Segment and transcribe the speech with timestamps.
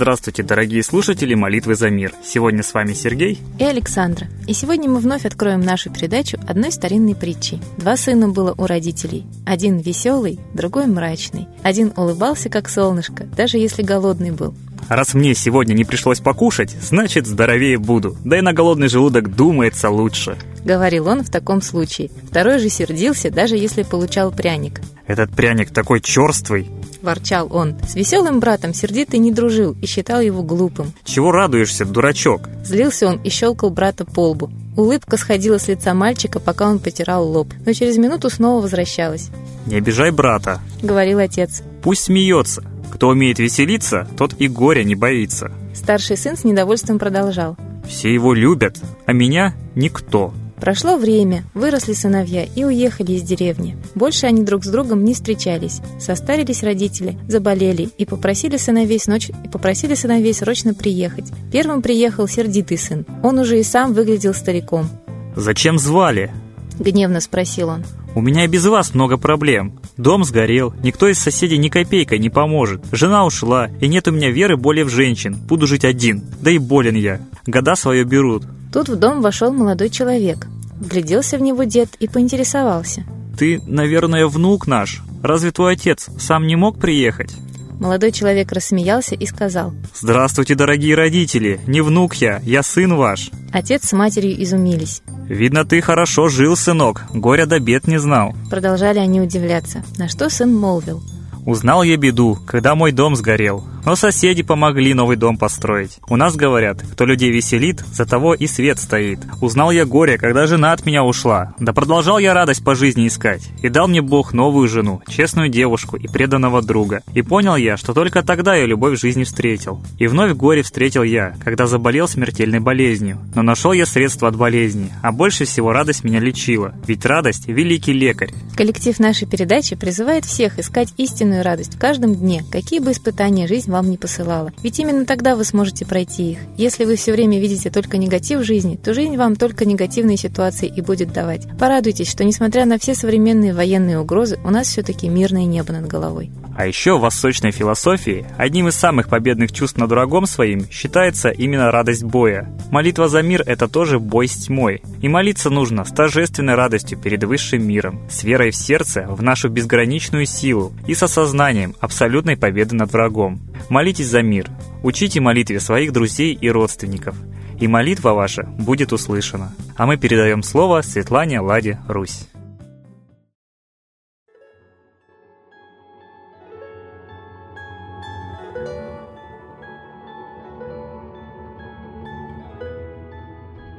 [0.00, 2.14] Здравствуйте, дорогие слушатели молитвы за мир.
[2.24, 4.28] Сегодня с вами Сергей и Александра.
[4.48, 7.60] И сегодня мы вновь откроем нашу передачу одной старинной притчей.
[7.76, 9.26] Два сына было у родителей.
[9.44, 11.48] Один веселый, другой мрачный.
[11.62, 14.54] Один улыбался, как солнышко, даже если голодный был.
[14.88, 18.16] Раз мне сегодня не пришлось покушать, значит здоровее буду.
[18.24, 20.36] Да и на голодный желудок думается лучше.
[20.64, 22.10] Говорил он в таком случае.
[22.28, 24.80] Второй же сердился, даже если получал пряник.
[25.06, 26.70] Этот пряник такой черствый.
[27.02, 27.76] Ворчал он.
[27.88, 30.92] С веселым братом сердитый не дружил и считал его глупым.
[31.04, 32.42] Чего радуешься, дурачок?
[32.64, 34.50] Злился он и щелкал брата по лбу.
[34.76, 39.30] Улыбка сходила с лица мальчика, пока он потирал лоб, но через минуту снова возвращалась.
[39.66, 41.62] «Не обижай брата»,— говорил отец.
[41.82, 42.62] «Пусть смеется.
[43.00, 45.50] Кто умеет веселиться, тот и горя не боится».
[45.72, 47.56] Старший сын с недовольством продолжал.
[47.88, 50.34] «Все его любят, а меня никто».
[50.60, 53.78] Прошло время, выросли сыновья и уехали из деревни.
[53.94, 55.80] Больше они друг с другом не встречались.
[55.98, 59.30] Состарились родители, заболели и попросили сыновей, сноч...
[59.30, 61.32] и попросили сыновей срочно приехать.
[61.50, 63.06] Первым приехал сердитый сын.
[63.22, 64.90] Он уже и сам выглядел стариком.
[65.34, 66.30] «Зачем звали?»–
[66.78, 67.82] гневно спросил он.
[68.14, 69.78] «У меня и без вас много проблем.
[69.96, 72.82] Дом сгорел, никто из соседей ни копейкой не поможет.
[72.92, 75.34] Жена ушла, и нет у меня веры более в женщин.
[75.34, 76.22] Буду жить один.
[76.40, 77.20] Да и болен я.
[77.46, 78.44] Года свое берут.
[78.72, 80.46] Тут в дом вошел молодой человек.
[80.80, 83.04] Вгляделся в него дед и поинтересовался.
[83.38, 85.02] «Ты, наверное, внук наш.
[85.22, 87.34] Разве твой отец сам не мог приехать?»
[87.80, 89.72] Молодой человек рассмеялся и сказал.
[89.94, 91.58] «Здравствуйте, дорогие родители!
[91.66, 95.00] Не внук я, я сын ваш!» Отец с матерью изумились.
[95.26, 98.34] «Видно, ты хорошо жил, сынок, горя до бед не знал».
[98.50, 101.02] Продолжали они удивляться, на что сын молвил.
[101.46, 103.64] Узнал я беду, когда мой дом сгорел.
[103.84, 105.98] Но соседи помогли новый дом построить.
[106.08, 109.20] У нас говорят, кто людей веселит, за того и свет стоит.
[109.40, 111.54] Узнал я горе, когда жена от меня ушла.
[111.58, 113.48] Да продолжал я радость по жизни искать.
[113.62, 117.02] И дал мне Бог новую жену, честную девушку и преданного друга.
[117.14, 119.80] И понял я, что только тогда я любовь в жизни встретил.
[119.98, 123.18] И вновь горе встретил я, когда заболел смертельной болезнью.
[123.34, 126.74] Но нашел я средства от болезни, а больше всего радость меня лечила.
[126.86, 128.30] Ведь радость– великий лекарь.
[128.56, 133.69] Коллектив нашей передачи призывает всех искать истинную радость в каждом дне, какие бы испытания жизнь
[133.70, 134.52] вам не посылала.
[134.62, 136.38] Ведь именно тогда вы сможете пройти их.
[136.56, 140.66] Если вы все время видите только негатив в жизни, то жизнь вам только негативные ситуации
[140.74, 141.46] и будет давать.
[141.58, 146.30] Порадуйтесь, что несмотря на все современные военные угрозы, у нас все-таки мирное небо над головой.
[146.60, 151.70] А еще в восточной философии одним из самых победных чувств над врагом своим считается именно
[151.70, 152.54] радость боя.
[152.70, 154.82] Молитва за мир– это тоже бой с тьмой.
[155.00, 159.48] И молиться нужно с торжественной радостью перед высшим миром, с верой в сердце в нашу
[159.48, 163.40] безграничную силу и с осознанием абсолютной победы над врагом.
[163.70, 164.50] Молитесь за мир,
[164.82, 167.16] учите молитве своих друзей и родственников,
[167.58, 169.50] и молитва ваша будет услышана.
[169.76, 172.26] А мы передаем слово Светлане Ладе Русь.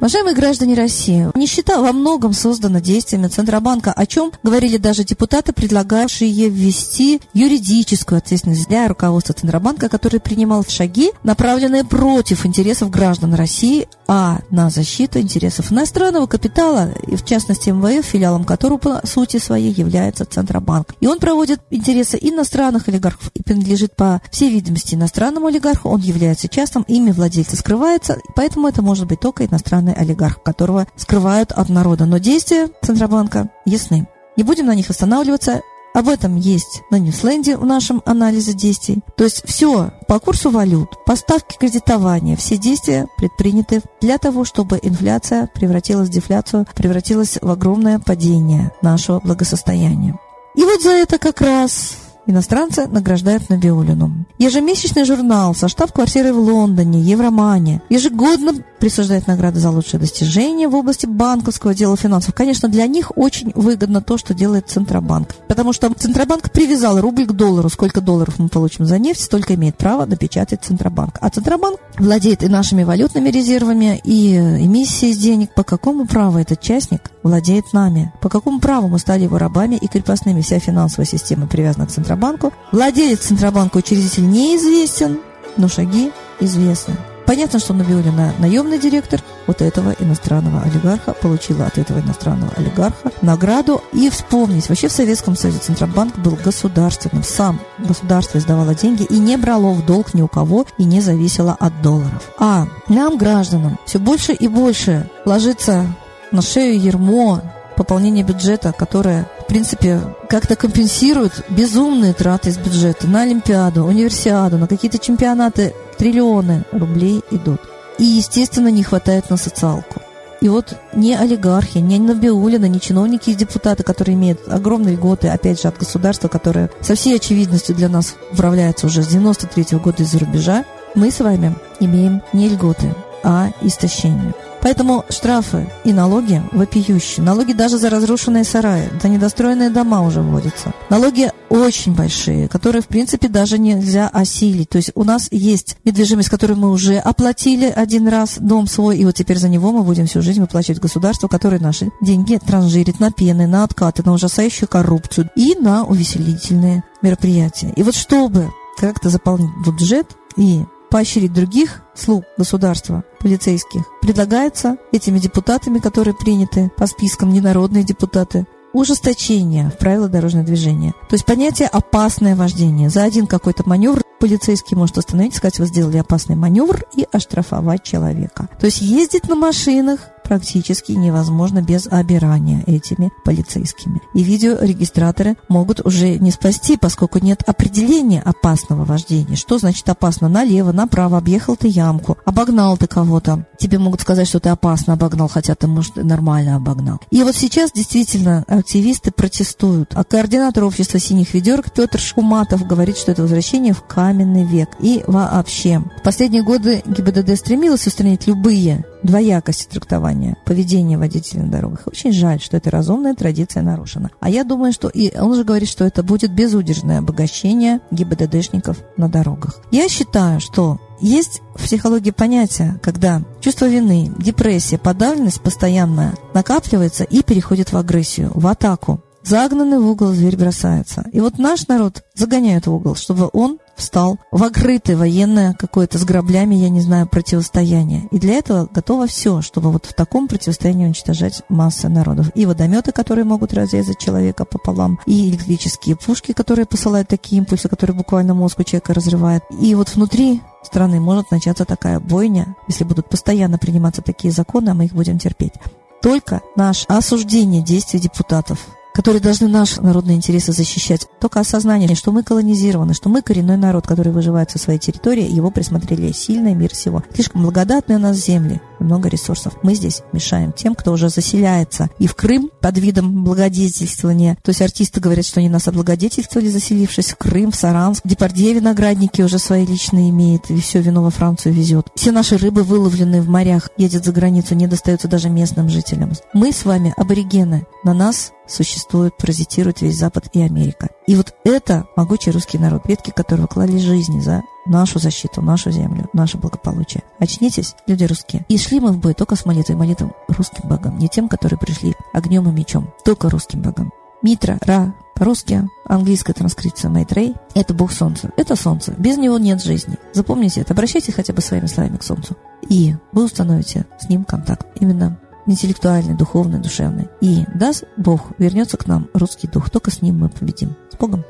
[0.02, 6.50] Уважаемые граждане России, нищета во многом создана действиями Центробанка, о чем говорили даже депутаты, предлагавшие
[6.50, 14.40] ввести юридическую ответственность для руководства Центробанка, который принимал шаги, направленные против интересов граждан России, а
[14.50, 20.26] на защиту интересов иностранного капитала, и в частности МВФ, филиалом которого по сути своей является
[20.26, 20.96] Центробанк.
[21.00, 26.48] И он проводит интересы иностранных олигархов и принадлежит по всей видимости иностранному олигарху, он является
[26.48, 31.70] частным, имя владельца скрывается, поэтому это может быть только иностранный крупный олигарх, которого скрывают от
[31.70, 32.06] народа.
[32.06, 34.08] Но действия Центробанка ясны.
[34.38, 35.62] Не будем на них останавливаться.
[35.94, 39.02] Об этом есть на Ньюсленде в нашем анализе действий.
[39.18, 45.50] То есть все по курсу валют, поставки кредитования, все действия предприняты для того, чтобы инфляция
[45.54, 50.18] превратилась в дефляцию, превратилась в огромное падение нашего благосостояния.
[50.56, 51.98] И вот за это как раз
[52.28, 54.26] Иностранцы награждают Набиулину.
[54.38, 61.06] Ежемесячный журнал со штаб-квартирой в Лондоне, Евромания, ежегодно присуждает награды за лучшие достижения в области
[61.06, 62.34] банковского дела финансов.
[62.34, 65.36] Конечно, для них очень выгодно то, что делает Центробанк.
[65.48, 67.70] Потому что Центробанк привязал рубль к доллару.
[67.70, 71.20] Сколько долларов мы получим за нефть, столько имеет право напечатать Центробанк.
[71.22, 75.54] А Центробанк владеет и нашими валютными резервами, и эмиссией денег.
[75.54, 78.12] По какому праву этот частник владеет нами?
[78.20, 80.42] По какому праву мы стали его рабами и крепостными?
[80.42, 82.52] Вся финансовая система привязана к Центробанку.
[82.72, 85.20] Владелец Центробанка учредитель неизвестен,
[85.56, 86.96] но шаги известны.
[87.32, 93.82] Понятно, что Набиулина наемный директор вот этого иностранного олигарха, получила от этого иностранного олигарха награду.
[93.94, 99.38] И вспомнить, вообще в Советском Союзе Центробанк был государственным, сам государство издавало деньги и не
[99.38, 102.34] брало в долг ни у кого и не зависело от долларов.
[102.38, 105.86] А нам, гражданам, все больше и больше ложится
[106.32, 107.40] на шею ермо
[107.78, 110.00] пополнение бюджета, которое, принципе,
[110.30, 115.76] как-то компенсирует безумные траты из бюджета на Олимпиаду, универсиаду, на какие-то чемпионаты.
[115.98, 117.60] Триллионы рублей идут.
[117.98, 120.02] И, естественно, не хватает на социалку.
[120.40, 125.62] И вот не олигархи, не Набиулина, не чиновники и депутаты, которые имеют огромные льготы, опять
[125.62, 130.04] же, от государства, которое со всей очевидностью для нас управляется уже с 93 -го года
[130.04, 130.64] из-за рубежа,
[130.96, 134.34] мы с вами имеем не льготы, а истощение.
[134.62, 137.26] Поэтому штрафы и налоги вопиющие.
[137.26, 140.74] Налоги даже за разрушенные сараи, за недостроенные дома уже вводятся.
[140.90, 144.70] Налоги очень большие, которые, в принципе, даже нельзя осилить.
[144.70, 149.06] То есть у нас есть недвижимость, которую мы уже оплатили один раз, дом свой, и
[149.06, 153.12] вот теперь за него мы будем всю жизнь выплачивать государству, которое наши деньги транжирит на
[153.12, 157.74] пены, на откаты, на ужасающую коррупцию и на увеселительные мероприятия.
[157.76, 160.08] И вот чтобы как-то заполнить бюджет
[160.38, 168.46] и поощрить других слуг государства, полицейских, предлагается этими депутатами, которые приняты по спискам ненародные депутаты,
[168.74, 170.94] ужесточение в правила дорожного движения.
[171.10, 172.90] То есть понятие «опасное вождение».
[172.90, 178.48] За один какой-то маневр полицейский может остановить, сказать, вы сделали опасный маневр и оштрафовать человека.
[178.60, 180.00] То есть ездить на машинах
[180.32, 184.00] практически невозможно без обирания этими полицейскими.
[184.14, 189.36] И видеорегистраторы могут уже не спасти, поскольку нет определения опасного вождения.
[189.36, 190.30] Что значит опасно?
[190.30, 193.46] Налево, направо, объехал ты ямку, обогнал ты кого-то.
[193.60, 197.02] Тебе могут сказать, что ты опасно обогнал, хотя ты, может, нормально обогнал.
[197.10, 199.92] И вот сейчас действительно активисты протестуют.
[199.96, 204.70] А координатор общества синих ведерок Петр Шуматов говорит, что это возвращение в каменный век.
[204.80, 211.88] И вообще, в последние годы ГИБДД стремилась устранить любые двоякости трактования поведения водителей на дорогах.
[211.88, 214.12] Очень жаль, что эта разумная традиция нарушена.
[214.20, 219.10] А я думаю, что и он же говорит, что это будет безудержное обогащение ГИБДДшников на
[219.10, 219.62] дорогах.
[219.72, 227.24] Я считаю, что есть в психологии понятие, когда чувство вины, депрессия, подавленность постоянная накапливается и
[227.24, 229.02] переходит в агрессию, в атаку.
[229.24, 231.06] Загнанный в угол зверь бросается.
[231.12, 236.04] И вот наш народ загоняют в угол, чтобы он встал в открытое военное какое-то с
[236.04, 238.08] граблями, я не знаю, противостояние.
[238.12, 242.32] И для этого готово все, чтобы вот в таком противостоянии уничтожать массы народов.
[242.36, 247.96] И водометы, которые могут разрезать человека пополам, и электрические пушки, которые посылают такие импульсы, которые
[247.96, 249.44] буквально мозг у человека разрывают.
[249.60, 254.74] И вот внутри страны может начаться такая бойня, если будут постоянно приниматься такие законы, а
[254.74, 255.54] мы их будем терпеть.
[256.02, 258.60] Только наше осуждение действий депутатов
[258.94, 261.08] которые должны наши народные интересы защищать.
[261.20, 265.52] Только осознание, что мы колонизированы, что мы коренной народ, который выживает со своей территории, его
[265.52, 267.04] присмотрели сильный мир всего.
[267.14, 269.58] Слишком благодатные у нас земли, много ресурсов.
[269.64, 271.90] Мы здесь мешаем тем, кто уже заселяется.
[272.00, 277.12] И в Крым под видом благодетельствования, то есть артисты говорят, что они нас облагодетельствовали, заселившись
[277.12, 278.02] в Крым, в Саранск.
[278.06, 281.88] Депардье виноградники уже свои личные имеет, и все вино во Францию везет.
[281.96, 286.12] Все наши рыбы, выловленные в морях, едет за границу, не достаются даже местным жителям.
[286.34, 287.66] Мы с вами аборигены.
[287.84, 290.90] На нас существует, паразитирует весь Запад и Америка.
[291.08, 296.10] И вот это могучий русский народ, ветки которого клали жизни за нашу защиту, нашу землю,
[296.14, 297.04] наше благополучие.
[297.20, 298.46] Очнитесь, люди русские.
[298.48, 301.96] И шли мы в бой только с молитвой, молитвой русским богам, не тем, которые пришли
[302.14, 303.92] огнем и мечом, только русским богам.
[304.22, 308.32] Митра, Ра, по-русски, английская транскрипция Майтрей– это бог солнца.
[308.38, 308.92] Это солнце.
[308.98, 309.98] Без него нет жизни.
[310.14, 310.74] Запомните это.
[310.74, 312.38] Обращайтесь хотя бы своими словами к солнцу.
[312.68, 314.68] И вы установите с ним контакт.
[314.80, 317.10] Именно интеллектуальный, духовный, душевный.
[317.22, 319.70] И даст Бог, вернется к нам русский дух.
[319.70, 320.76] Только с ним мы победим.
[320.92, 321.24] С Богом!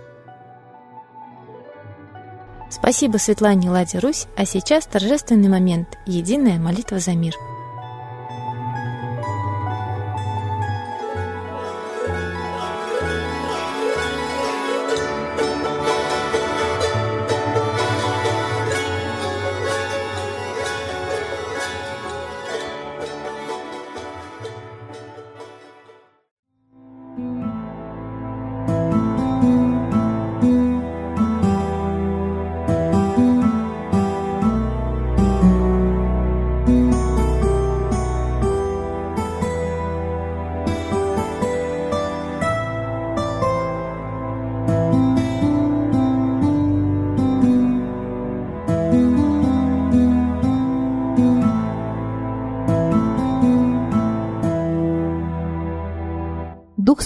[2.69, 7.33] Спасибо Светлане Ладе Русь, а сейчас торжественный момент– единая молитва за мир–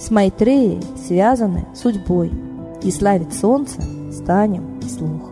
[0.00, 2.32] с Майтреей связаны судьбой,
[2.82, 5.30] и славить солнце станем вслух.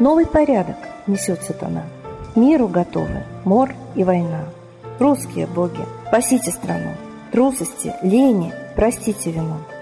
[0.00, 1.84] Новый порядок несет сатана.
[2.34, 4.44] Миру готовы мор и война.
[4.98, 6.90] Русские боги, спасите страну.
[7.30, 9.58] Трусости, лени, простите вину.